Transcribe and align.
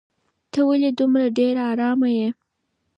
ته 0.51 0.59
ولې 0.67 0.89
دومره 0.99 1.25
ډېره 1.37 1.61
ارامه 1.71 2.09
یې؟ 2.17 2.29